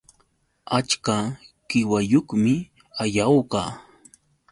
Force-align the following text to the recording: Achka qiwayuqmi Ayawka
Achka 0.77 1.15
qiwayuqmi 1.67 2.53
Ayawka 3.03 3.61